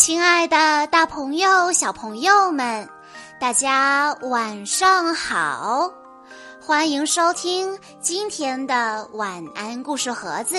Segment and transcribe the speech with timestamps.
[0.00, 2.88] 亲爱的，大朋友、小朋友们，
[3.38, 5.92] 大家晚上好！
[6.58, 10.56] 欢迎收听今天的晚安故事盒子，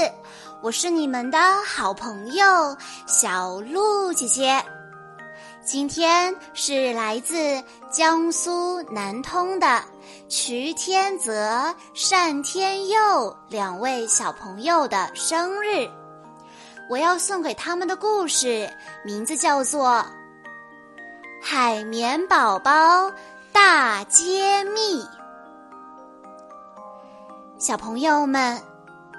[0.62, 2.78] 我是你们的好朋友
[3.08, 4.64] 小鹿姐姐。
[5.66, 7.36] 今天是来自
[7.92, 9.84] 江苏南通的
[10.30, 11.74] 瞿天泽、
[12.12, 15.90] 单天佑两位小朋友的生日。
[16.92, 18.70] 我要送给他们的故事
[19.06, 19.92] 名字叫做
[21.42, 23.10] 《海绵宝宝
[23.54, 25.02] 大揭秘》。
[27.58, 28.62] 小朋友们，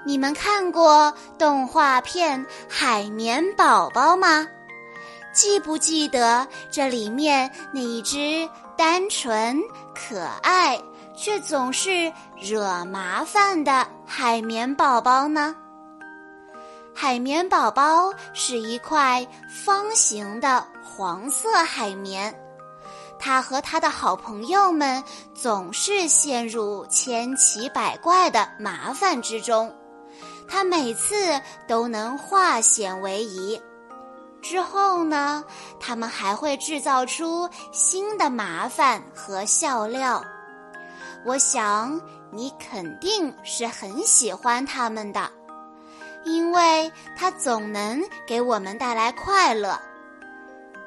[0.05, 4.47] 你们看过动画片《海绵宝宝》吗？
[5.33, 8.47] 记不记得这里面那一只
[8.77, 9.59] 单纯
[9.95, 10.79] 可爱
[11.15, 15.55] 却总是惹麻烦的海绵宝宝呢？
[16.95, 22.33] 海绵宝宝是一块方形的黄色海绵，
[23.19, 29.73] 他和他的好朋友们总是陷入千奇百怪的麻烦之中，
[30.47, 33.61] 他每次都能化险为夷。
[34.41, 35.43] 之后呢，
[35.79, 40.23] 他们还会制造出新的麻烦和笑料。
[41.25, 41.99] 我想
[42.31, 45.31] 你肯定是很喜欢他们的。
[46.23, 49.79] 因为它总能给我们带来快乐。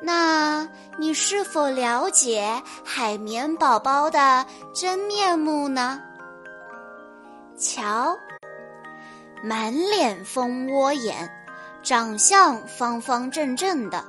[0.00, 6.02] 那你是否了解海绵宝宝的真面目呢？
[7.56, 8.14] 瞧，
[9.42, 11.30] 满脸蜂窝眼，
[11.82, 14.04] 长相方方正正的，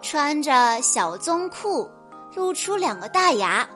[0.00, 1.90] 穿着小棕裤，
[2.34, 3.68] 露出两个大牙。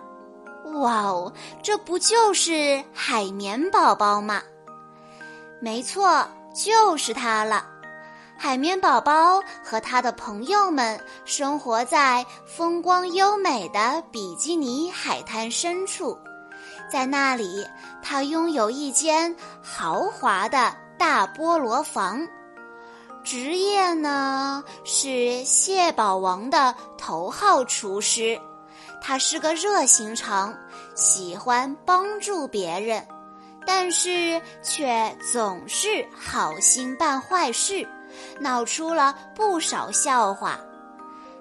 [0.74, 4.40] 哇哦，这不就是海绵宝宝吗？
[5.60, 6.24] 没错。
[6.58, 7.64] 就是它了，
[8.36, 16.18] 海绵宝宝和他的朋友们生活在风光优美的比基尼海滩深处，
[16.90, 17.64] 在那里，
[18.02, 19.32] 他拥有一间
[19.62, 22.26] 豪华的大菠萝房，
[23.22, 28.36] 职业呢是蟹堡王的头号厨师，
[29.00, 30.52] 他是个热心肠，
[30.96, 33.06] 喜欢帮助别人。
[33.70, 37.86] 但是却总是好心办坏事，
[38.40, 40.58] 闹出了不少笑话。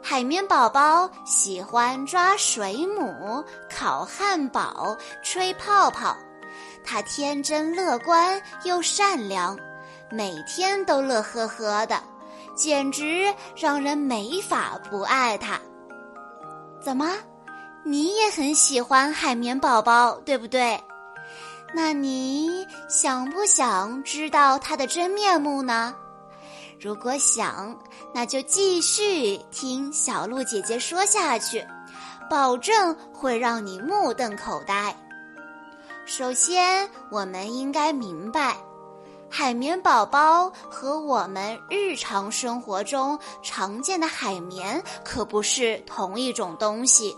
[0.03, 3.41] 海绵宝宝喜欢抓水母、
[3.73, 4.93] 烤汉堡、
[5.23, 6.17] 吹泡泡，
[6.83, 9.57] 他天真乐观又善良，
[10.11, 12.03] 每天都乐呵呵的，
[12.53, 15.57] 简直让人没法不爱他。
[16.81, 17.09] 怎么，
[17.85, 20.77] 你也很喜欢海绵宝宝，对不对？
[21.73, 25.93] 那你想不想知道它的真面目呢？
[26.79, 27.77] 如果想，
[28.13, 31.65] 那就继续听小鹿姐姐说下去，
[32.29, 34.95] 保证会让你目瞪口呆。
[36.05, 38.55] 首先，我们应该明白，
[39.29, 47.15] 海绵宝宝和我们日常生活中常见的海绵可不是同一种东西。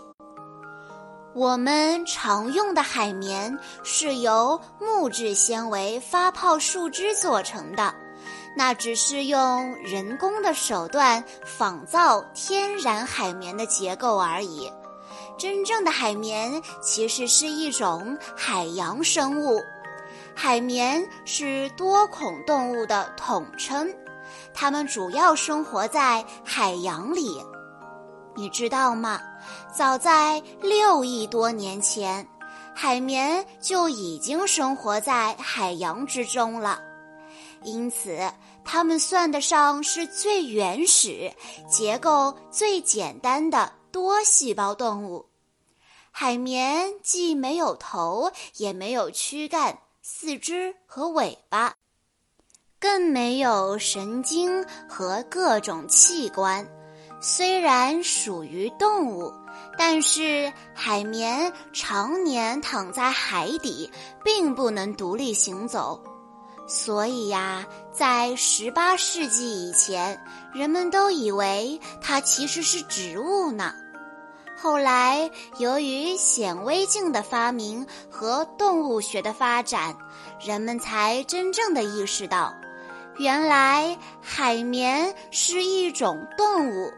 [1.32, 7.94] 我们常用的海绵是由木质纤维发泡树脂做成的，
[8.56, 14.70] 那只是用人工的手段仿造天然海绵的结构而已。
[15.38, 19.60] 真正的海绵其实是一种海洋生物，
[20.34, 23.88] 海绵是多孔动物的统称，
[24.52, 27.40] 它们主要生活在海洋里。
[28.34, 29.20] 你知道吗？
[29.72, 32.26] 早在六亿多年前，
[32.74, 36.80] 海绵就已经生活在海洋之中了，
[37.62, 38.18] 因此
[38.64, 41.32] 它们算得上是最原始、
[41.68, 45.26] 结构最简单的多细胞动物。
[46.10, 51.74] 海绵既没有头，也没有躯干、四肢和尾巴，
[52.80, 56.66] 更没有神经和各种器官。
[57.20, 59.30] 虽然属于动物，
[59.76, 63.90] 但是海绵常年躺在海底，
[64.24, 66.02] 并不能独立行走。
[66.66, 70.18] 所以呀，在十八世纪以前，
[70.54, 73.74] 人们都以为它其实是植物呢。
[74.56, 79.94] 后来，由于显微镜的发明和动物学的发展，
[80.40, 82.54] 人们才真正的意识到，
[83.18, 86.90] 原来海绵是一种动物。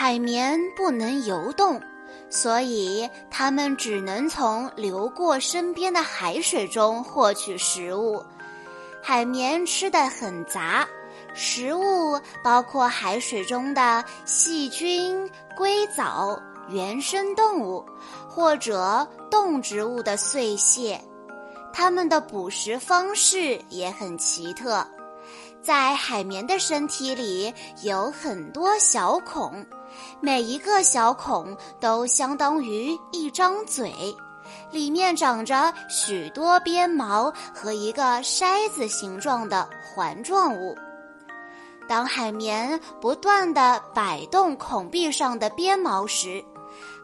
[0.00, 1.82] 海绵不能游动，
[2.30, 8.22] 所以它们只能从流过身边的海水中获取食物。
[9.02, 10.86] 海绵吃的很杂，
[11.34, 17.84] 食物包括海水中的细菌、硅藻、原生动物
[18.28, 21.00] 或者动植物的碎屑。
[21.72, 24.86] 它们的捕食方式也很奇特。
[25.60, 27.52] 在海绵的身体里
[27.82, 29.66] 有很多小孔，
[30.20, 33.92] 每一个小孔都相当于一张嘴。
[34.70, 40.74] 里面长着许多鞭毛和一个筛子形状的环状物。
[41.86, 46.42] 当海绵不断地摆动孔壁上的鞭毛时，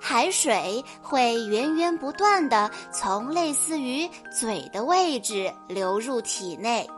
[0.00, 6.88] 海水会源源不断地从类似于嘴的位置流入体内。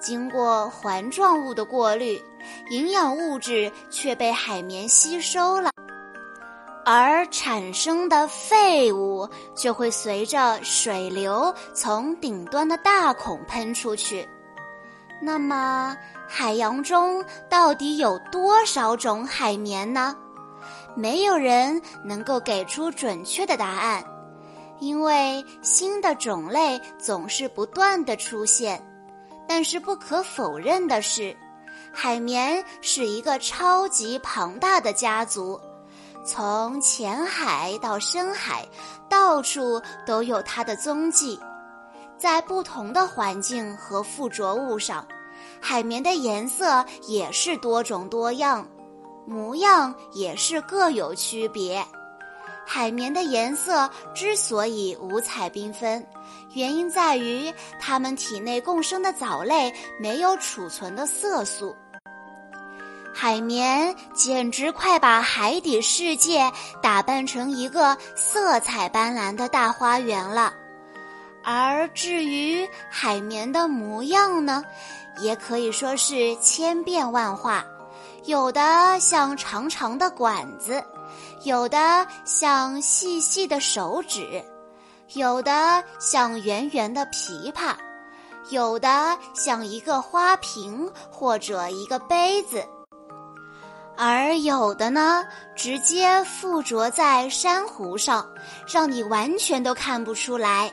[0.00, 2.20] 经过环状物的过滤，
[2.70, 5.70] 营养物质却被海绵吸收了。
[6.84, 14.26] 而产生的废物就会随着水流从顶端的大孔喷出去。
[15.20, 15.94] 那么，
[16.26, 20.16] 海洋中到底有多少种海绵呢？
[20.96, 24.02] 没有人能够给出准确的答案，
[24.80, 28.82] 因为新的种类总是不断的出现。
[29.52, 31.36] 但是不可否认的是，
[31.92, 35.60] 海绵是一个超级庞大的家族。
[36.24, 38.64] 从浅海到深海，
[39.08, 41.36] 到处都有它的踪迹。
[42.16, 45.04] 在不同的环境和附着物上，
[45.60, 48.64] 海绵的颜色也是多种多样，
[49.26, 51.84] 模样也是各有区别。
[52.72, 56.06] 海绵的颜色之所以五彩缤纷，
[56.52, 61.74] 原因在于它们体内共生的藻类没有储存的色素。
[63.12, 66.48] 海绵简直快把海底世界
[66.80, 70.54] 打扮成一个色彩斑斓的大花园了，
[71.42, 74.64] 而至于海绵的模样呢，
[75.18, 77.64] 也可以说是千变万化，
[78.26, 80.80] 有的像长长的管子，
[81.42, 84.44] 有的像细细的手指，
[85.14, 87.74] 有的像圆圆的琵琶，
[88.50, 92.62] 有的像一个花瓶或者一个杯子。
[93.96, 95.24] 而有的呢，
[95.56, 98.26] 直接附着在珊瑚上，
[98.70, 100.70] 让你完全都看不出来。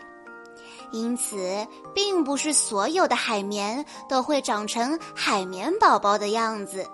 [0.92, 6.86] 因此，并不是所有的海绵都会长成海绵宝宝的样子。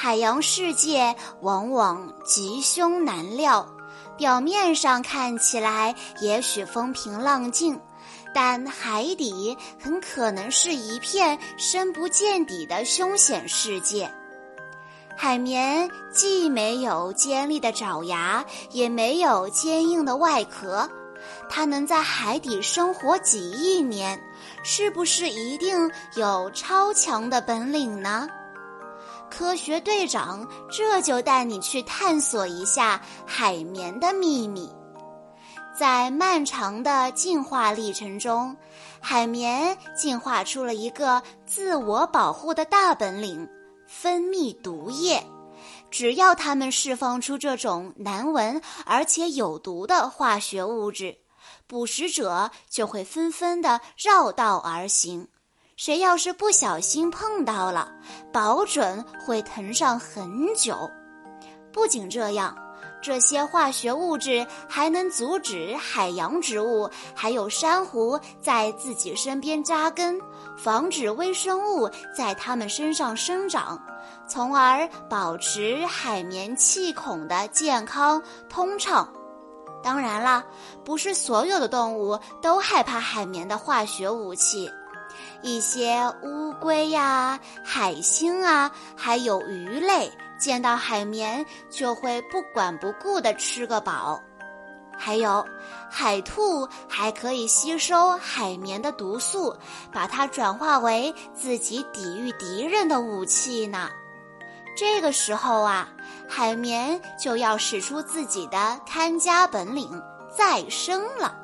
[0.00, 3.68] 海洋世界往往吉凶难料，
[4.16, 7.80] 表面上看起来也许风平浪静，
[8.32, 14.08] 但海底很可能是一片深不见底的凶险世界。
[15.16, 20.88] 海绵既没有尖利的爪牙，也没有坚硬的外壳，
[21.50, 24.22] 它能在海底生活几亿年，
[24.62, 28.28] 是不是一定有超强的本领呢？
[29.30, 34.68] 科学队长这就带你去探索一下海绵的秘密。
[35.78, 38.56] 在漫长的进化历程中，
[39.00, 43.48] 海绵进化出了一个自我保护的大本领。
[43.86, 45.24] 分泌毒液，
[45.90, 51.16] 只要它们释放出这种难闻而且有毒的化学物质，
[51.66, 55.28] 捕食者就会纷纷的绕道而行。
[55.78, 57.88] 谁要是不小心碰到了，
[58.32, 60.90] 保准会疼上很久。
[61.72, 62.52] 不仅这样。
[63.00, 70.20] 这些化学物质还能阻止海洋植物还有珊瑚在自己身边扎根，
[70.56, 73.80] 防止微生物在它们身上生长，
[74.26, 79.08] 从而保持海绵气孔的健康通畅。
[79.80, 80.44] 当然啦，
[80.84, 84.68] 不是所有的动物都害怕海绵的化学武器，
[85.42, 90.10] 一些乌龟呀、海星啊，还有鱼类。
[90.38, 94.22] 见到海绵就会不管不顾地吃个饱，
[94.96, 95.44] 还有
[95.90, 99.52] 海兔还可以吸收海绵的毒素，
[99.92, 103.90] 把它转化为自己抵御敌人的武器呢。
[104.76, 105.88] 这个时候啊，
[106.28, 110.00] 海绵就要使出自己的看家本领
[110.32, 111.34] 再生了。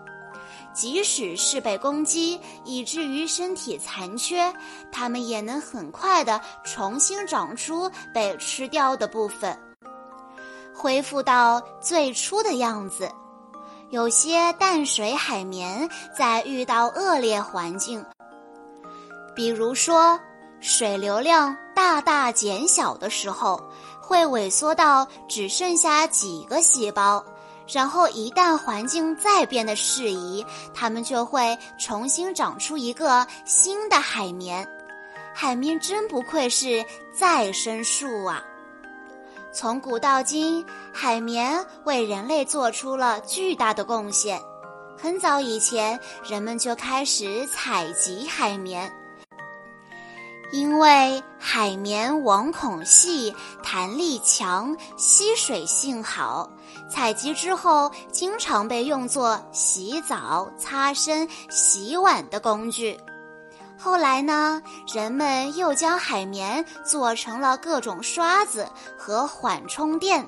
[0.75, 4.53] 即使是被攻击，以至于身体残缺，
[4.91, 9.57] 它们也能很快的重新长出被吃掉的部分，
[10.75, 13.09] 恢复到最初的样子。
[13.91, 15.89] 有些淡水海绵
[16.19, 18.05] 在遇到恶劣环境，
[19.37, 20.19] 比如说
[20.61, 23.63] 水流量大大减小的时候，
[24.01, 27.25] 会萎缩到只剩下几个细胞。
[27.67, 30.45] 然后，一旦环境再变得适宜，
[30.75, 34.69] 它们就会重新长出一个新的海绵。
[35.35, 38.45] 海绵真不愧是再生树啊！
[39.53, 44.41] 从古到今，海绵为人类做出了巨大的贡献。
[44.97, 48.93] 很早以前，人们就开始采集海绵，
[50.53, 56.49] 因为海绵网孔细、弹力强、吸水性好，
[56.89, 62.99] 采集之后经常被用作洗澡、擦身、洗碗的工具。
[63.77, 70.25] 后来呢，人们又将海绵做成了各种刷子和缓冲垫。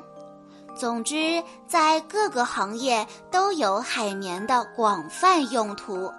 [0.75, 6.13] 总之，在各个行业都有海绵的广泛用途。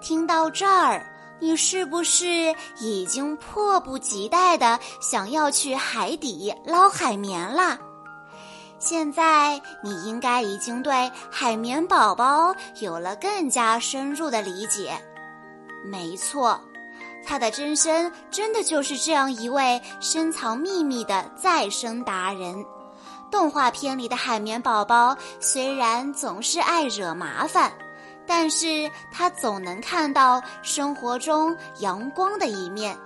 [0.00, 1.04] 听到这儿，
[1.38, 7.78] 你是不是已经迫不及待的想要去海底捞海绵啦？
[8.78, 14.92] 现在你应该已经对海绵宝宝有了更加深入的理解。
[15.84, 16.60] 没错，
[17.24, 22.64] 它的真身真的就是这样一位深藏秘密的再生达人。
[23.30, 27.72] 动画片里的海绵宝宝虽然总是爱惹麻烦，
[28.26, 32.96] 但是他总能看到生活中阳光的一面，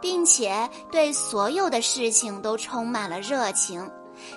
[0.00, 3.90] 并且对所有的事情都充满了热情，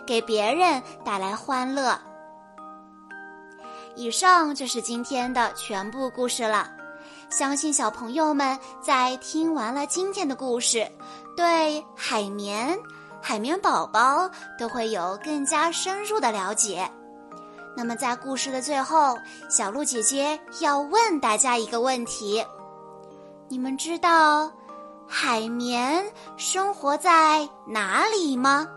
[0.06, 1.98] 给别人带来欢乐。
[3.96, 6.72] 以上就是今天的全部故事了，
[7.30, 10.90] 相信小朋友们在听完了今天的故事，
[11.36, 12.78] 对海绵。
[13.24, 16.90] 海绵宝宝都会有更加深入的了解。
[17.76, 19.18] 那么，在故事的最后，
[19.50, 22.46] 小鹿姐姐要问大家一个问题：
[23.48, 24.52] 你们知道
[25.08, 26.06] 海绵
[26.38, 28.68] 生活在哪里吗？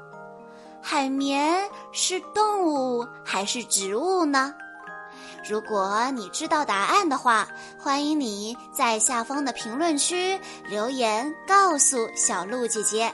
[0.80, 4.54] 海绵是动物还是植物呢？
[5.46, 7.46] 如果你知道答案的话，
[7.78, 13.12] 欢迎你在下方的评论区留言告诉小鹿姐姐。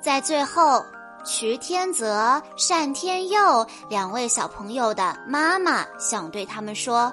[0.00, 0.84] 在最后，
[1.26, 7.12] 瞿天泽、单天佑两位小朋友的妈妈想对他们说：“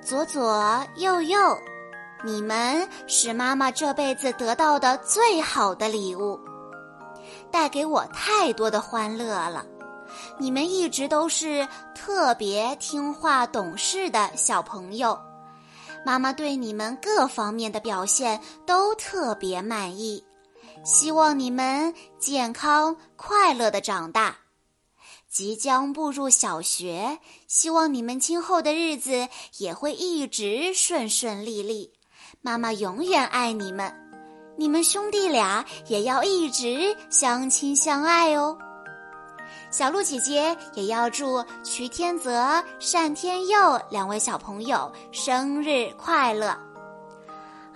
[0.00, 1.36] 左左右右，
[2.24, 6.38] 你们是妈妈这辈子得到的最好的礼物，
[7.50, 9.66] 带给我太多的欢乐了。
[10.38, 11.66] 你们一直都是
[11.96, 15.18] 特别听话懂事的小朋友，
[16.06, 20.24] 妈妈对你们各方面的表现都特别满意。”
[20.84, 24.36] 希望你们健康快乐的长大，
[25.28, 31.92] 即将步入小学，希望你们今后的日子也会一直顺顺利利。
[32.40, 33.92] 妈妈永远爱你们，
[34.56, 38.56] 你们兄弟俩也要一直相亲相爱哦。
[39.70, 46.67] 小鹿姐姐也要祝瞿天泽、单天佑两位小朋友生日快乐。